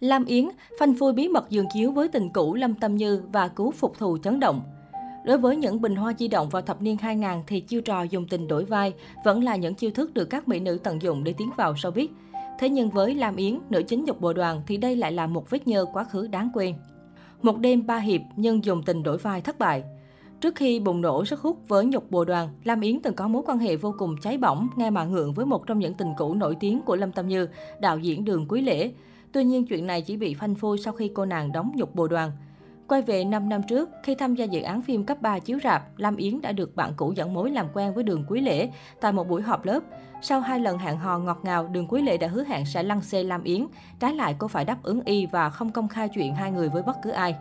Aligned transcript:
Lam 0.00 0.24
Yến, 0.24 0.48
phanh 0.78 0.94
phui 0.94 1.12
bí 1.12 1.28
mật 1.28 1.50
giường 1.50 1.66
chiếu 1.72 1.92
với 1.92 2.08
tình 2.08 2.28
cũ 2.28 2.54
Lâm 2.54 2.74
Tâm 2.74 2.96
Như 2.96 3.22
và 3.32 3.48
cứu 3.48 3.70
phục 3.70 3.98
thù 3.98 4.18
chấn 4.18 4.40
động. 4.40 4.62
Đối 5.24 5.38
với 5.38 5.56
những 5.56 5.80
bình 5.80 5.96
hoa 5.96 6.12
di 6.18 6.28
động 6.28 6.48
vào 6.48 6.62
thập 6.62 6.82
niên 6.82 6.96
2000 6.96 7.30
thì 7.46 7.60
chiêu 7.60 7.80
trò 7.80 8.02
dùng 8.02 8.26
tình 8.28 8.48
đổi 8.48 8.64
vai 8.64 8.92
vẫn 9.24 9.44
là 9.44 9.56
những 9.56 9.74
chiêu 9.74 9.90
thức 9.90 10.14
được 10.14 10.24
các 10.24 10.48
mỹ 10.48 10.60
nữ 10.60 10.78
tận 10.82 11.02
dụng 11.02 11.24
để 11.24 11.34
tiến 11.38 11.50
vào 11.56 11.72
showbiz. 11.74 12.06
Thế 12.58 12.68
nhưng 12.68 12.90
với 12.90 13.14
Lam 13.14 13.36
Yến, 13.36 13.58
nữ 13.70 13.82
chính 13.82 14.04
nhục 14.04 14.20
bộ 14.20 14.32
đoàn 14.32 14.62
thì 14.66 14.76
đây 14.76 14.96
lại 14.96 15.12
là 15.12 15.26
một 15.26 15.50
vết 15.50 15.68
nhơ 15.68 15.84
quá 15.92 16.04
khứ 16.04 16.26
đáng 16.26 16.50
quên. 16.54 16.74
Một 17.42 17.58
đêm 17.58 17.86
ba 17.86 17.98
hiệp 17.98 18.20
nhưng 18.36 18.64
dùng 18.64 18.82
tình 18.82 19.02
đổi 19.02 19.18
vai 19.18 19.40
thất 19.40 19.58
bại. 19.58 19.82
Trước 20.40 20.54
khi 20.54 20.80
bùng 20.80 21.00
nổ 21.00 21.24
sức 21.24 21.40
hút 21.40 21.68
với 21.68 21.84
nhục 21.84 22.10
bồ 22.10 22.24
đoàn, 22.24 22.48
Lam 22.64 22.80
Yến 22.80 23.00
từng 23.00 23.14
có 23.14 23.28
mối 23.28 23.42
quan 23.46 23.58
hệ 23.58 23.76
vô 23.76 23.94
cùng 23.98 24.16
cháy 24.22 24.38
bỏng, 24.38 24.68
nghe 24.76 24.90
mà 24.90 25.04
ngượng 25.04 25.32
với 25.32 25.46
một 25.46 25.66
trong 25.66 25.78
những 25.78 25.94
tình 25.94 26.12
cũ 26.18 26.34
nổi 26.34 26.56
tiếng 26.60 26.82
của 26.82 26.96
Lâm 26.96 27.12
Tâm 27.12 27.28
Như, 27.28 27.48
đạo 27.80 27.98
diễn 27.98 28.24
Đường 28.24 28.46
Quý 28.48 28.60
Lễ. 28.60 28.92
Tuy 29.32 29.44
nhiên 29.44 29.66
chuyện 29.66 29.86
này 29.86 30.02
chỉ 30.02 30.16
bị 30.16 30.34
phanh 30.34 30.54
phui 30.54 30.78
sau 30.78 30.92
khi 30.92 31.10
cô 31.14 31.24
nàng 31.24 31.52
đóng 31.52 31.72
nhục 31.76 31.94
bồ 31.94 32.08
đoàn. 32.08 32.32
Quay 32.88 33.02
về 33.02 33.24
5 33.24 33.48
năm 33.48 33.62
trước, 33.68 33.90
khi 34.02 34.14
tham 34.14 34.34
gia 34.34 34.44
dự 34.44 34.62
án 34.62 34.82
phim 34.82 35.04
cấp 35.04 35.22
3 35.22 35.38
chiếu 35.38 35.58
rạp, 35.64 35.98
Lam 35.98 36.16
Yến 36.16 36.40
đã 36.40 36.52
được 36.52 36.76
bạn 36.76 36.92
cũ 36.96 37.12
dẫn 37.16 37.34
mối 37.34 37.50
làm 37.50 37.66
quen 37.74 37.94
với 37.94 38.04
Đường 38.04 38.24
Quý 38.28 38.40
Lễ 38.40 38.70
tại 39.00 39.12
một 39.12 39.28
buổi 39.28 39.42
họp 39.42 39.64
lớp. 39.64 39.80
Sau 40.22 40.40
hai 40.40 40.60
lần 40.60 40.78
hẹn 40.78 40.96
hò 40.96 41.18
ngọt 41.18 41.40
ngào, 41.42 41.68
Đường 41.68 41.86
Quý 41.88 42.02
Lễ 42.02 42.16
đã 42.16 42.28
hứa 42.28 42.44
hẹn 42.44 42.66
sẽ 42.66 42.82
lăng 42.82 43.02
xê 43.02 43.24
Lam 43.24 43.42
Yến. 43.42 43.66
Trái 44.00 44.14
lại 44.14 44.34
cô 44.38 44.48
phải 44.48 44.64
đáp 44.64 44.82
ứng 44.82 45.00
y 45.04 45.26
và 45.26 45.50
không 45.50 45.72
công 45.72 45.88
khai 45.88 46.08
chuyện 46.08 46.34
hai 46.34 46.50
người 46.50 46.68
với 46.68 46.82
bất 46.82 46.96
cứ 47.02 47.10
ai. 47.10 47.36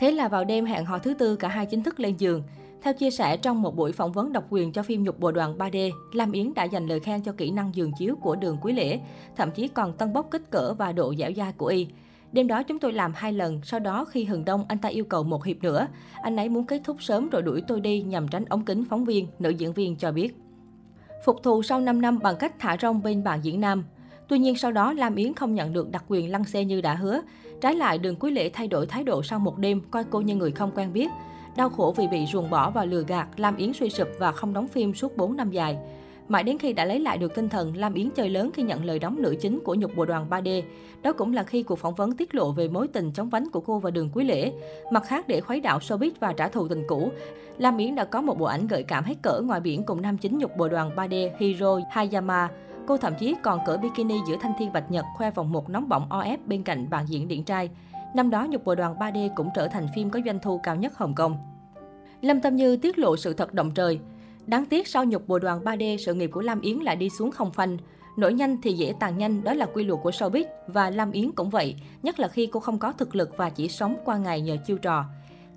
Thế 0.00 0.10
là 0.10 0.28
vào 0.28 0.44
đêm 0.44 0.64
hẹn 0.64 0.84
hò 0.84 0.98
thứ 0.98 1.14
tư 1.14 1.36
cả 1.36 1.48
hai 1.48 1.66
chính 1.66 1.82
thức 1.82 2.00
lên 2.00 2.16
giường. 2.16 2.42
Theo 2.82 2.94
chia 2.94 3.10
sẻ 3.10 3.36
trong 3.36 3.62
một 3.62 3.76
buổi 3.76 3.92
phỏng 3.92 4.12
vấn 4.12 4.32
độc 4.32 4.44
quyền 4.50 4.72
cho 4.72 4.82
phim 4.82 5.02
Nhục 5.02 5.20
Bộ 5.20 5.32
Đoàn 5.32 5.58
3D, 5.58 5.90
Lam 6.12 6.32
Yến 6.32 6.54
đã 6.54 6.64
dành 6.64 6.86
lời 6.86 7.00
khen 7.00 7.22
cho 7.22 7.32
kỹ 7.32 7.50
năng 7.50 7.74
giường 7.74 7.92
chiếu 7.98 8.16
của 8.16 8.36
Đường 8.36 8.58
Quý 8.62 8.72
Lễ, 8.72 9.00
thậm 9.36 9.50
chí 9.50 9.68
còn 9.68 9.92
tân 9.92 10.12
bốc 10.12 10.28
kích 10.30 10.50
cỡ 10.50 10.74
và 10.74 10.92
độ 10.92 11.14
dẻo 11.14 11.30
dai 11.36 11.52
của 11.52 11.66
y. 11.66 11.86
Đêm 12.32 12.46
đó 12.46 12.62
chúng 12.62 12.78
tôi 12.78 12.92
làm 12.92 13.12
hai 13.16 13.32
lần, 13.32 13.60
sau 13.64 13.80
đó 13.80 14.04
khi 14.04 14.24
hừng 14.24 14.44
đông 14.44 14.64
anh 14.68 14.78
ta 14.78 14.88
yêu 14.88 15.04
cầu 15.04 15.22
một 15.22 15.44
hiệp 15.44 15.62
nữa. 15.62 15.86
Anh 16.22 16.36
ấy 16.36 16.48
muốn 16.48 16.66
kết 16.66 16.80
thúc 16.84 17.02
sớm 17.02 17.28
rồi 17.28 17.42
đuổi 17.42 17.62
tôi 17.68 17.80
đi 17.80 18.02
nhằm 18.02 18.28
tránh 18.28 18.44
ống 18.44 18.64
kính 18.64 18.84
phóng 18.84 19.04
viên, 19.04 19.26
nữ 19.38 19.50
diễn 19.50 19.72
viên 19.72 19.96
cho 19.96 20.12
biết. 20.12 20.36
Phục 21.24 21.42
thù 21.42 21.62
sau 21.62 21.80
5 21.80 22.00
năm 22.00 22.18
bằng 22.18 22.36
cách 22.38 22.54
thả 22.58 22.76
rong 22.82 23.02
bên 23.02 23.24
bạn 23.24 23.40
diễn 23.42 23.60
nam. 23.60 23.84
Tuy 24.28 24.38
nhiên 24.38 24.56
sau 24.56 24.72
đó 24.72 24.92
Lam 24.92 25.14
Yến 25.14 25.34
không 25.34 25.54
nhận 25.54 25.72
được 25.72 25.90
đặc 25.90 26.04
quyền 26.08 26.30
lăng 26.30 26.44
xe 26.44 26.64
như 26.64 26.80
đã 26.80 26.94
hứa. 26.94 27.20
Trái 27.60 27.74
lại, 27.74 27.98
Đường 27.98 28.16
Quý 28.16 28.30
Lễ 28.30 28.50
thay 28.52 28.68
đổi 28.68 28.86
thái 28.86 29.04
độ 29.04 29.22
sau 29.22 29.38
một 29.38 29.58
đêm, 29.58 29.80
coi 29.90 30.04
cô 30.04 30.20
như 30.20 30.36
người 30.36 30.50
không 30.50 30.70
quen 30.74 30.92
biết. 30.92 31.08
Đau 31.56 31.68
khổ 31.68 31.94
vì 31.96 32.08
bị 32.08 32.26
ruồng 32.26 32.50
bỏ 32.50 32.70
và 32.70 32.84
lừa 32.84 33.02
gạt, 33.02 33.28
Lam 33.36 33.56
Yến 33.56 33.72
suy 33.72 33.90
sụp 33.90 34.08
và 34.18 34.32
không 34.32 34.52
đóng 34.52 34.68
phim 34.68 34.94
suốt 34.94 35.16
4 35.16 35.36
năm 35.36 35.50
dài. 35.50 35.78
Mãi 36.28 36.42
đến 36.42 36.58
khi 36.58 36.72
đã 36.72 36.84
lấy 36.84 36.98
lại 36.98 37.18
được 37.18 37.34
tinh 37.34 37.48
thần, 37.48 37.76
Lam 37.76 37.94
Yến 37.94 38.10
chơi 38.10 38.30
lớn 38.30 38.50
khi 38.54 38.62
nhận 38.62 38.84
lời 38.84 38.98
đóng 38.98 39.22
nữ 39.22 39.36
chính 39.40 39.60
của 39.60 39.74
nhục 39.74 39.96
bộ 39.96 40.04
đoàn 40.04 40.26
3D. 40.30 40.62
Đó 41.02 41.12
cũng 41.12 41.32
là 41.32 41.42
khi 41.42 41.62
cuộc 41.62 41.78
phỏng 41.78 41.94
vấn 41.94 42.12
tiết 42.12 42.34
lộ 42.34 42.52
về 42.52 42.68
mối 42.68 42.88
tình 42.88 43.12
chóng 43.12 43.28
vánh 43.28 43.50
của 43.50 43.60
cô 43.60 43.78
và 43.78 43.90
Đường 43.90 44.10
Quý 44.14 44.24
Lễ. 44.24 44.52
Mặt 44.92 45.04
khác 45.06 45.28
để 45.28 45.40
khuấy 45.40 45.60
đảo 45.60 45.78
showbiz 45.78 46.10
và 46.20 46.32
trả 46.32 46.48
thù 46.48 46.68
tình 46.68 46.84
cũ, 46.88 47.10
Lam 47.58 47.78
Yến 47.78 47.94
đã 47.94 48.04
có 48.04 48.22
một 48.22 48.38
bộ 48.38 48.46
ảnh 48.46 48.66
gợi 48.66 48.82
cảm 48.82 49.04
hết 49.04 49.14
cỡ 49.22 49.40
ngoài 49.40 49.60
biển 49.60 49.82
cùng 49.82 50.02
nam 50.02 50.18
chính 50.18 50.38
nhục 50.38 50.56
bộ 50.56 50.68
đoàn 50.68 50.90
3D 50.96 51.30
Hiro 51.38 51.80
Hayama. 51.90 52.48
Cô 52.86 52.96
thậm 52.96 53.14
chí 53.18 53.34
còn 53.42 53.60
cởi 53.66 53.78
bikini 53.78 54.18
giữa 54.28 54.36
thanh 54.40 54.52
thiên 54.58 54.72
bạch 54.72 54.90
nhật 54.90 55.04
khoe 55.16 55.30
vòng 55.30 55.52
một 55.52 55.70
nóng 55.70 55.88
bỏng 55.88 56.08
OF 56.10 56.38
bên 56.46 56.62
cạnh 56.62 56.90
bạn 56.90 57.04
diễn 57.08 57.28
điện 57.28 57.44
trai. 57.44 57.70
Năm 58.14 58.30
đó, 58.30 58.46
nhục 58.50 58.64
bộ 58.64 58.74
đoàn 58.74 58.94
3D 58.98 59.30
cũng 59.34 59.48
trở 59.54 59.68
thành 59.68 59.88
phim 59.94 60.10
có 60.10 60.20
doanh 60.26 60.38
thu 60.38 60.60
cao 60.62 60.76
nhất 60.76 60.98
Hồng 60.98 61.14
Kông. 61.14 61.36
Lâm 62.20 62.40
Tâm 62.40 62.56
Như 62.56 62.76
tiết 62.76 62.98
lộ 62.98 63.16
sự 63.16 63.32
thật 63.32 63.54
động 63.54 63.70
trời. 63.70 63.98
Đáng 64.46 64.66
tiếc 64.66 64.88
sau 64.88 65.04
nhục 65.04 65.28
bộ 65.28 65.38
đoàn 65.38 65.64
3D, 65.64 65.96
sự 65.96 66.14
nghiệp 66.14 66.30
của 66.32 66.40
Lam 66.40 66.60
Yến 66.60 66.76
lại 66.78 66.96
đi 66.96 67.10
xuống 67.10 67.30
không 67.30 67.52
phanh. 67.52 67.76
Nổi 68.16 68.32
nhanh 68.32 68.56
thì 68.62 68.72
dễ 68.72 68.94
tàn 69.00 69.18
nhanh, 69.18 69.44
đó 69.44 69.54
là 69.54 69.66
quy 69.66 69.84
luật 69.84 70.00
của 70.02 70.10
showbiz 70.10 70.44
và 70.66 70.90
Lam 70.90 71.12
Yến 71.12 71.32
cũng 71.32 71.50
vậy, 71.50 71.74
nhất 72.02 72.20
là 72.20 72.28
khi 72.28 72.46
cô 72.46 72.60
không 72.60 72.78
có 72.78 72.92
thực 72.92 73.16
lực 73.16 73.36
và 73.36 73.50
chỉ 73.50 73.68
sống 73.68 73.96
qua 74.04 74.16
ngày 74.16 74.40
nhờ 74.40 74.56
chiêu 74.66 74.78
trò. 74.78 75.04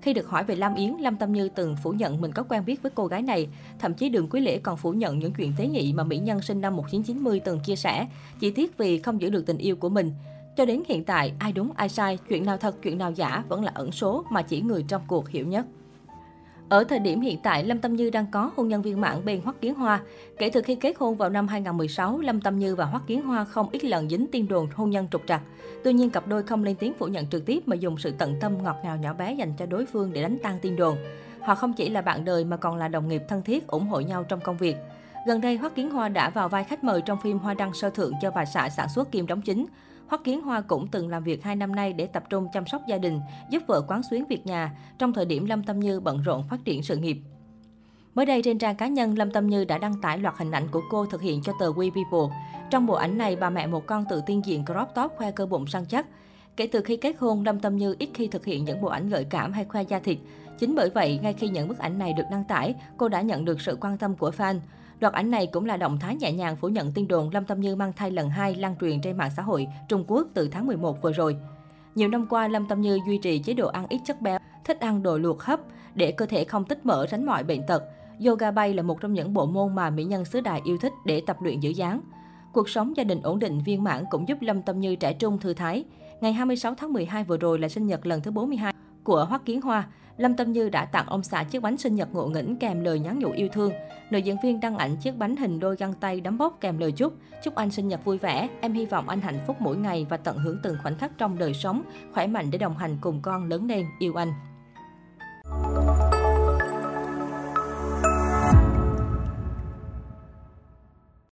Khi 0.02 0.12
được 0.12 0.28
hỏi 0.28 0.44
về 0.44 0.56
Lam 0.56 0.74
Yến, 0.74 0.94
Lâm 1.00 1.16
Tâm 1.16 1.32
Như 1.32 1.48
từng 1.48 1.76
phủ 1.82 1.90
nhận 1.90 2.20
mình 2.20 2.32
có 2.32 2.42
quen 2.42 2.64
biết 2.64 2.82
với 2.82 2.92
cô 2.94 3.06
gái 3.06 3.22
này. 3.22 3.48
Thậm 3.78 3.94
chí 3.94 4.08
Đường 4.08 4.28
Quý 4.30 4.40
Lễ 4.40 4.58
còn 4.58 4.76
phủ 4.76 4.92
nhận 4.92 5.18
những 5.18 5.32
chuyện 5.32 5.52
tế 5.58 5.66
nhị 5.66 5.92
mà 5.92 6.04
mỹ 6.04 6.18
nhân 6.18 6.42
sinh 6.42 6.60
năm 6.60 6.76
1990 6.76 7.40
từng 7.40 7.60
chia 7.60 7.76
sẻ, 7.76 8.06
chỉ 8.40 8.50
tiếc 8.50 8.78
vì 8.78 8.98
không 8.98 9.20
giữ 9.20 9.30
được 9.30 9.46
tình 9.46 9.58
yêu 9.58 9.76
của 9.76 9.88
mình. 9.88 10.12
Cho 10.56 10.64
đến 10.64 10.82
hiện 10.88 11.04
tại, 11.04 11.32
ai 11.38 11.52
đúng 11.52 11.72
ai 11.76 11.88
sai, 11.88 12.18
chuyện 12.28 12.46
nào 12.46 12.56
thật, 12.56 12.82
chuyện 12.82 12.98
nào 12.98 13.10
giả 13.10 13.44
vẫn 13.48 13.64
là 13.64 13.72
ẩn 13.74 13.92
số 13.92 14.24
mà 14.30 14.42
chỉ 14.42 14.60
người 14.60 14.84
trong 14.88 15.02
cuộc 15.06 15.28
hiểu 15.28 15.46
nhất. 15.46 15.66
Ở 16.68 16.84
thời 16.84 16.98
điểm 16.98 17.20
hiện 17.20 17.38
tại, 17.42 17.64
Lâm 17.64 17.78
Tâm 17.78 17.94
Như 17.94 18.10
đang 18.10 18.26
có 18.30 18.50
hôn 18.56 18.68
nhân 18.68 18.82
viên 18.82 19.00
mãn 19.00 19.24
bên 19.24 19.40
Hoắc 19.44 19.60
Kiến 19.60 19.74
Hoa. 19.74 20.00
Kể 20.38 20.50
từ 20.50 20.62
khi 20.62 20.74
kết 20.74 20.96
hôn 20.98 21.16
vào 21.16 21.30
năm 21.30 21.48
2016, 21.48 22.18
Lâm 22.18 22.40
Tâm 22.40 22.58
Như 22.58 22.76
và 22.76 22.84
Hoắc 22.84 23.02
Kiến 23.06 23.22
Hoa 23.22 23.44
không 23.44 23.68
ít 23.72 23.84
lần 23.84 24.08
dính 24.08 24.26
tin 24.32 24.48
đồn 24.48 24.68
hôn 24.74 24.90
nhân 24.90 25.08
trục 25.10 25.22
trặc. 25.26 25.42
Tuy 25.84 25.92
nhiên, 25.92 26.10
cặp 26.10 26.28
đôi 26.28 26.42
không 26.42 26.64
lên 26.64 26.76
tiếng 26.76 26.92
phủ 26.94 27.06
nhận 27.06 27.26
trực 27.26 27.46
tiếp 27.46 27.62
mà 27.66 27.76
dùng 27.76 27.98
sự 27.98 28.10
tận 28.18 28.36
tâm 28.40 28.62
ngọt 28.62 28.76
ngào 28.84 28.96
nhỏ 28.96 29.14
bé 29.14 29.34
dành 29.34 29.52
cho 29.58 29.66
đối 29.66 29.86
phương 29.86 30.12
để 30.12 30.22
đánh 30.22 30.38
tan 30.42 30.58
tin 30.62 30.76
đồn. 30.76 30.96
Họ 31.40 31.54
không 31.54 31.72
chỉ 31.72 31.88
là 31.88 32.00
bạn 32.00 32.24
đời 32.24 32.44
mà 32.44 32.56
còn 32.56 32.76
là 32.76 32.88
đồng 32.88 33.08
nghiệp 33.08 33.22
thân 33.28 33.42
thiết, 33.42 33.66
ủng 33.66 33.86
hộ 33.86 34.00
nhau 34.00 34.24
trong 34.24 34.40
công 34.40 34.56
việc. 34.56 34.76
Gần 35.26 35.40
đây, 35.40 35.56
Hoắc 35.56 35.74
Kiến 35.74 35.90
Hoa 35.90 36.08
đã 36.08 36.30
vào 36.30 36.48
vai 36.48 36.64
khách 36.64 36.84
mời 36.84 37.02
trong 37.02 37.18
phim 37.22 37.38
Hoa 37.38 37.54
Đăng 37.54 37.74
Sơ 37.74 37.90
Thượng 37.90 38.12
cho 38.22 38.30
bà 38.30 38.44
xã 38.44 38.68
sản 38.68 38.88
xuất 38.88 39.12
kim 39.12 39.26
đóng 39.26 39.42
chính. 39.42 39.66
Hoắc 40.08 40.24
Kiến 40.24 40.40
Hoa 40.40 40.60
cũng 40.60 40.86
từng 40.86 41.08
làm 41.08 41.24
việc 41.24 41.44
2 41.44 41.56
năm 41.56 41.74
nay 41.74 41.92
để 41.92 42.06
tập 42.06 42.24
trung 42.30 42.48
chăm 42.52 42.66
sóc 42.66 42.82
gia 42.88 42.98
đình, 42.98 43.20
giúp 43.50 43.62
vợ 43.66 43.80
quán 43.88 44.02
xuyến 44.02 44.24
việc 44.26 44.46
nhà, 44.46 44.76
trong 44.98 45.12
thời 45.12 45.24
điểm 45.24 45.46
Lâm 45.46 45.62
Tâm 45.62 45.80
Như 45.80 46.00
bận 46.00 46.22
rộn 46.22 46.42
phát 46.50 46.64
triển 46.64 46.82
sự 46.82 46.96
nghiệp. 46.96 47.18
Mới 48.14 48.26
đây 48.26 48.42
trên 48.42 48.58
trang 48.58 48.76
cá 48.76 48.86
nhân, 48.86 49.18
Lâm 49.18 49.30
Tâm 49.30 49.46
Như 49.46 49.64
đã 49.64 49.78
đăng 49.78 50.00
tải 50.00 50.18
loạt 50.18 50.34
hình 50.38 50.50
ảnh 50.50 50.68
của 50.68 50.82
cô 50.90 51.06
thực 51.06 51.22
hiện 51.22 51.42
cho 51.42 51.52
tờ 51.60 51.66
We 51.72 51.90
People. 51.90 52.36
Trong 52.70 52.86
bộ 52.86 52.94
ảnh 52.94 53.18
này, 53.18 53.36
bà 53.36 53.50
mẹ 53.50 53.66
một 53.66 53.86
con 53.86 54.04
tự 54.10 54.22
tiên 54.26 54.42
diện 54.44 54.64
crop 54.64 54.88
top 54.94 55.12
khoe 55.16 55.30
cơ 55.30 55.46
bụng 55.46 55.66
săn 55.66 55.84
chắc. 55.88 56.06
Kể 56.56 56.66
từ 56.66 56.80
khi 56.80 56.96
kết 56.96 57.16
hôn, 57.18 57.44
Lâm 57.44 57.60
Tâm 57.60 57.76
Như 57.76 57.96
ít 57.98 58.08
khi 58.14 58.28
thực 58.28 58.44
hiện 58.44 58.64
những 58.64 58.80
bộ 58.80 58.88
ảnh 58.88 59.08
gợi 59.08 59.26
cảm 59.30 59.52
hay 59.52 59.64
khoe 59.64 59.82
da 59.82 59.98
thịt. 59.98 60.18
Chính 60.58 60.74
bởi 60.74 60.90
vậy, 60.90 61.18
ngay 61.22 61.32
khi 61.32 61.48
những 61.48 61.68
bức 61.68 61.78
ảnh 61.78 61.98
này 61.98 62.12
được 62.12 62.24
đăng 62.30 62.44
tải, 62.44 62.74
cô 62.96 63.08
đã 63.08 63.20
nhận 63.20 63.44
được 63.44 63.60
sự 63.60 63.78
quan 63.80 63.98
tâm 63.98 64.16
của 64.16 64.30
fan. 64.30 64.58
Loạt 65.00 65.12
ảnh 65.14 65.30
này 65.30 65.46
cũng 65.46 65.66
là 65.66 65.76
động 65.76 65.98
thái 65.98 66.16
nhẹ 66.16 66.32
nhàng 66.32 66.56
phủ 66.56 66.68
nhận 66.68 66.92
tin 66.92 67.08
đồn 67.08 67.30
Lâm 67.32 67.44
Tâm 67.44 67.60
Như 67.60 67.76
mang 67.76 67.92
thai 67.92 68.10
lần 68.10 68.30
2 68.30 68.54
lan 68.54 68.74
truyền 68.80 69.00
trên 69.00 69.16
mạng 69.16 69.30
xã 69.36 69.42
hội 69.42 69.66
Trung 69.88 70.04
Quốc 70.06 70.28
từ 70.34 70.48
tháng 70.48 70.66
11 70.66 71.02
vừa 71.02 71.12
rồi. 71.12 71.36
Nhiều 71.94 72.08
năm 72.08 72.26
qua, 72.30 72.48
Lâm 72.48 72.68
Tâm 72.68 72.80
Như 72.80 72.98
duy 73.06 73.18
trì 73.18 73.38
chế 73.38 73.54
độ 73.54 73.68
ăn 73.68 73.86
ít 73.88 74.00
chất 74.04 74.22
béo, 74.22 74.38
thích 74.64 74.80
ăn 74.80 75.02
đồ 75.02 75.18
luộc 75.18 75.42
hấp 75.42 75.60
để 75.94 76.12
cơ 76.12 76.26
thể 76.26 76.44
không 76.44 76.64
tích 76.64 76.86
mỡ 76.86 77.06
tránh 77.06 77.26
mọi 77.26 77.44
bệnh 77.44 77.66
tật. 77.66 77.82
Yoga 78.26 78.50
bay 78.50 78.74
là 78.74 78.82
một 78.82 79.00
trong 79.00 79.12
những 79.12 79.34
bộ 79.34 79.46
môn 79.46 79.74
mà 79.74 79.90
mỹ 79.90 80.04
nhân 80.04 80.24
xứ 80.24 80.40
đài 80.40 80.60
yêu 80.64 80.78
thích 80.80 80.92
để 81.04 81.22
tập 81.26 81.36
luyện 81.42 81.60
giữ 81.60 81.70
dáng. 81.70 82.00
Cuộc 82.52 82.68
sống 82.68 82.96
gia 82.96 83.04
đình 83.04 83.22
ổn 83.22 83.38
định 83.38 83.60
viên 83.64 83.84
mãn 83.84 84.04
cũng 84.10 84.28
giúp 84.28 84.38
Lâm 84.40 84.62
Tâm 84.62 84.80
Như 84.80 84.96
trẻ 84.96 85.12
trung 85.12 85.38
thư 85.38 85.54
thái. 85.54 85.84
Ngày 86.20 86.32
26 86.32 86.74
tháng 86.74 86.92
12 86.92 87.24
vừa 87.24 87.36
rồi 87.36 87.58
là 87.58 87.68
sinh 87.68 87.86
nhật 87.86 88.06
lần 88.06 88.20
thứ 88.20 88.30
42 88.30 88.72
của 89.06 89.24
Hoắc 89.24 89.44
Kiến 89.44 89.60
Hoa. 89.60 89.86
Lâm 90.16 90.36
Tâm 90.36 90.52
Như 90.52 90.68
đã 90.68 90.84
tặng 90.84 91.06
ông 91.06 91.22
xã 91.22 91.42
chiếc 91.42 91.62
bánh 91.62 91.76
sinh 91.76 91.94
nhật 91.94 92.08
ngộ 92.12 92.26
nghĩnh 92.26 92.56
kèm 92.56 92.84
lời 92.84 92.98
nhắn 92.98 93.18
nhủ 93.18 93.30
yêu 93.30 93.48
thương. 93.52 93.72
Nữ 94.10 94.18
diễn 94.18 94.36
viên 94.42 94.60
đăng 94.60 94.76
ảnh 94.76 94.96
chiếc 94.96 95.16
bánh 95.16 95.36
hình 95.36 95.60
đôi 95.60 95.76
găng 95.76 95.94
tay 95.94 96.20
đấm 96.20 96.38
bóp 96.38 96.58
kèm 96.60 96.78
lời 96.78 96.92
chúc. 96.92 97.12
Chúc 97.44 97.54
anh 97.54 97.70
sinh 97.70 97.88
nhật 97.88 98.04
vui 98.04 98.18
vẻ, 98.18 98.48
em 98.60 98.72
hy 98.72 98.86
vọng 98.86 99.08
anh 99.08 99.20
hạnh 99.20 99.38
phúc 99.46 99.56
mỗi 99.60 99.76
ngày 99.76 100.06
và 100.08 100.16
tận 100.16 100.38
hưởng 100.38 100.58
từng 100.62 100.76
khoảnh 100.82 100.98
khắc 100.98 101.18
trong 101.18 101.38
đời 101.38 101.54
sống, 101.54 101.82
khỏe 102.14 102.26
mạnh 102.26 102.50
để 102.50 102.58
đồng 102.58 102.76
hành 102.76 102.98
cùng 103.00 103.22
con 103.22 103.48
lớn 103.48 103.66
lên, 103.66 103.86
yêu 103.98 104.14
anh. 104.14 104.32